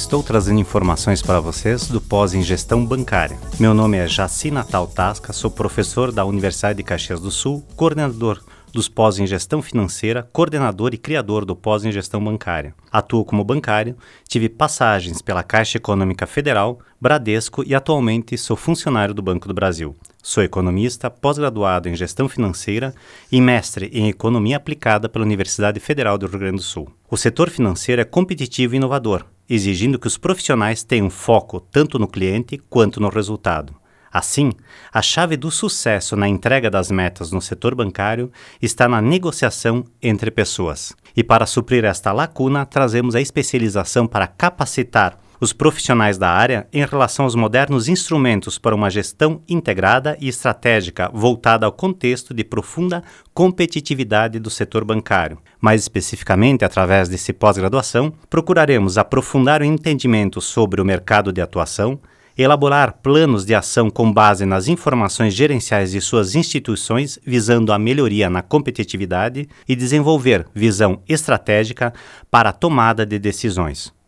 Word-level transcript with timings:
estou 0.00 0.22
trazendo 0.22 0.58
informações 0.58 1.20
para 1.20 1.40
vocês 1.40 1.86
do 1.86 2.00
pós 2.00 2.32
em 2.32 2.42
gestão 2.42 2.86
bancária. 2.86 3.38
Meu 3.58 3.74
nome 3.74 3.98
é 3.98 4.08
Jaci 4.08 4.50
Natal 4.50 4.86
Tasca, 4.86 5.30
sou 5.30 5.50
professor 5.50 6.10
da 6.10 6.24
Universidade 6.24 6.78
de 6.78 6.82
Caxias 6.82 7.20
do 7.20 7.30
Sul, 7.30 7.62
coordenador 7.76 8.42
dos 8.72 8.88
pós 8.88 9.18
em 9.18 9.26
gestão 9.26 9.60
financeira, 9.60 10.26
coordenador 10.32 10.94
e 10.94 10.98
criador 10.98 11.44
do 11.44 11.54
pós 11.54 11.84
em 11.84 11.92
gestão 11.92 12.24
bancária. 12.24 12.74
Atuo 12.90 13.26
como 13.26 13.44
bancário, 13.44 13.94
tive 14.26 14.48
passagens 14.48 15.20
pela 15.20 15.42
Caixa 15.42 15.76
Econômica 15.76 16.26
Federal, 16.26 16.78
Bradesco 16.98 17.62
e 17.66 17.74
atualmente 17.74 18.38
sou 18.38 18.56
funcionário 18.56 19.12
do 19.12 19.20
Banco 19.20 19.48
do 19.48 19.54
Brasil. 19.54 19.94
Sou 20.22 20.42
economista, 20.42 21.10
pós-graduado 21.10 21.90
em 21.90 21.94
gestão 21.94 22.26
financeira 22.26 22.94
e 23.30 23.38
mestre 23.38 23.90
em 23.92 24.08
economia 24.08 24.56
aplicada 24.56 25.10
pela 25.10 25.26
Universidade 25.26 25.78
Federal 25.78 26.16
do 26.16 26.26
Rio 26.26 26.38
Grande 26.38 26.56
do 26.56 26.62
Sul. 26.62 26.88
O 27.10 27.18
setor 27.18 27.50
financeiro 27.50 28.00
é 28.00 28.04
competitivo 28.04 28.74
e 28.74 28.76
inovador, 28.76 29.26
exigindo 29.50 29.98
que 29.98 30.06
os 30.06 30.16
profissionais 30.16 30.84
tenham 30.84 31.10
foco 31.10 31.58
tanto 31.58 31.98
no 31.98 32.06
cliente 32.06 32.56
quanto 32.70 33.00
no 33.00 33.08
resultado. 33.08 33.74
Assim, 34.12 34.52
a 34.92 35.02
chave 35.02 35.36
do 35.36 35.50
sucesso 35.50 36.16
na 36.16 36.28
entrega 36.28 36.70
das 36.70 36.90
metas 36.90 37.30
no 37.30 37.40
setor 37.40 37.74
bancário 37.74 38.30
está 38.62 38.88
na 38.88 39.00
negociação 39.00 39.84
entre 40.00 40.30
pessoas. 40.30 40.94
E 41.16 41.22
para 41.22 41.46
suprir 41.46 41.84
esta 41.84 42.12
lacuna, 42.12 42.64
trazemos 42.64 43.14
a 43.14 43.20
especialização 43.20 44.06
para 44.06 44.26
capacitar 44.26 45.18
os 45.40 45.52
profissionais 45.52 46.18
da 46.18 46.28
área 46.28 46.68
em 46.72 46.84
relação 46.84 47.24
aos 47.24 47.34
modernos 47.34 47.88
instrumentos 47.88 48.58
para 48.58 48.74
uma 48.74 48.90
gestão 48.90 49.40
integrada 49.48 50.16
e 50.20 50.28
estratégica 50.28 51.10
voltada 51.12 51.64
ao 51.64 51.72
contexto 51.72 52.34
de 52.34 52.44
profunda 52.44 53.02
competitividade 53.32 54.38
do 54.38 54.50
setor 54.50 54.84
bancário. 54.84 55.38
Mais 55.60 55.80
especificamente, 55.80 56.64
através 56.64 57.08
desse 57.08 57.32
pós-graduação, 57.32 58.12
procuraremos 58.28 58.98
aprofundar 58.98 59.62
o 59.62 59.64
entendimento 59.64 60.40
sobre 60.40 60.80
o 60.80 60.84
mercado 60.84 61.32
de 61.32 61.40
atuação, 61.40 61.98
elaborar 62.36 62.98
planos 63.02 63.44
de 63.44 63.54
ação 63.54 63.90
com 63.90 64.12
base 64.12 64.46
nas 64.46 64.68
informações 64.68 65.34
gerenciais 65.34 65.92
de 65.92 66.00
suas 66.00 66.34
instituições 66.34 67.18
visando 67.24 67.72
a 67.72 67.78
melhoria 67.78 68.30
na 68.30 68.42
competitividade 68.42 69.48
e 69.68 69.76
desenvolver 69.76 70.46
visão 70.54 71.02
estratégica 71.08 71.92
para 72.30 72.50
a 72.50 72.52
tomada 72.52 73.04
de 73.04 73.18
decisões. 73.18 73.99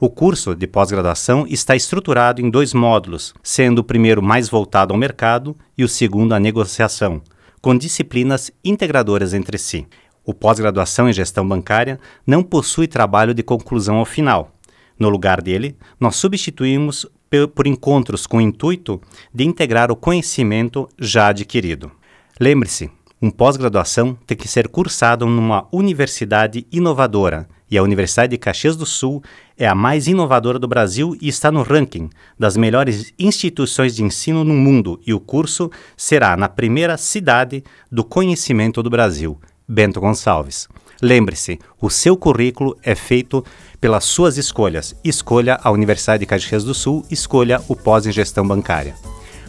O 0.00 0.08
curso 0.08 0.54
de 0.54 0.64
pós-graduação 0.68 1.44
está 1.48 1.74
estruturado 1.74 2.40
em 2.40 2.48
dois 2.48 2.72
módulos, 2.72 3.34
sendo 3.42 3.80
o 3.80 3.84
primeiro 3.84 4.22
mais 4.22 4.48
voltado 4.48 4.94
ao 4.94 4.98
mercado 4.98 5.56
e 5.76 5.82
o 5.82 5.88
segundo 5.88 6.34
à 6.34 6.38
negociação, 6.38 7.20
com 7.60 7.76
disciplinas 7.76 8.48
integradoras 8.64 9.34
entre 9.34 9.58
si. 9.58 9.88
O 10.24 10.32
pós-graduação 10.32 11.08
em 11.08 11.12
gestão 11.12 11.48
bancária 11.48 11.98
não 12.24 12.44
possui 12.44 12.86
trabalho 12.86 13.34
de 13.34 13.42
conclusão 13.42 13.96
ao 13.96 14.04
final. 14.04 14.52
No 14.96 15.08
lugar 15.08 15.42
dele, 15.42 15.76
nós 15.98 16.14
substituímos 16.14 17.04
por 17.52 17.66
encontros 17.66 18.24
com 18.24 18.36
o 18.36 18.40
intuito 18.40 19.00
de 19.34 19.42
integrar 19.42 19.90
o 19.90 19.96
conhecimento 19.96 20.88
já 20.96 21.26
adquirido. 21.26 21.90
Lembre-se, 22.38 22.88
um 23.20 23.30
pós-graduação 23.30 24.16
tem 24.26 24.36
que 24.36 24.46
ser 24.46 24.68
cursado 24.68 25.26
numa 25.26 25.66
universidade 25.72 26.66
inovadora, 26.70 27.48
e 27.70 27.76
a 27.76 27.82
Universidade 27.82 28.30
de 28.30 28.38
Caxias 28.38 28.76
do 28.76 28.86
Sul 28.86 29.22
é 29.56 29.66
a 29.66 29.74
mais 29.74 30.06
inovadora 30.06 30.58
do 30.58 30.68
Brasil 30.68 31.16
e 31.20 31.28
está 31.28 31.52
no 31.52 31.62
ranking 31.62 32.08
das 32.38 32.56
melhores 32.56 33.12
instituições 33.18 33.96
de 33.96 34.02
ensino 34.02 34.44
no 34.44 34.54
mundo, 34.54 35.00
e 35.06 35.12
o 35.12 35.20
curso 35.20 35.70
será 35.96 36.36
na 36.36 36.48
primeira 36.48 36.96
cidade 36.96 37.62
do 37.90 38.04
conhecimento 38.04 38.82
do 38.82 38.88
Brasil, 38.88 39.38
Bento 39.68 40.00
Gonçalves. 40.00 40.68
Lembre-se, 41.02 41.58
o 41.80 41.90
seu 41.90 42.16
currículo 42.16 42.76
é 42.82 42.94
feito 42.94 43.44
pelas 43.80 44.04
suas 44.04 44.36
escolhas. 44.36 44.96
Escolha 45.04 45.60
a 45.62 45.70
Universidade 45.70 46.20
de 46.20 46.26
Caxias 46.26 46.64
do 46.64 46.74
Sul, 46.74 47.04
escolha 47.10 47.62
o 47.68 47.76
pós 47.76 48.06
em 48.06 48.10
gestão 48.10 48.46
bancária. 48.46 48.96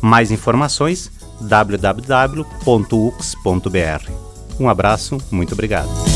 Mais 0.00 0.30
informações 0.30 1.10
www.ux.br. 1.44 2.64
Um 4.60 4.68
abraço, 4.68 5.18
muito 5.30 5.52
obrigado. 5.52 6.13